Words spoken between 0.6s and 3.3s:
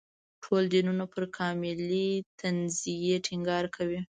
دینونه پر کاملې تنزیې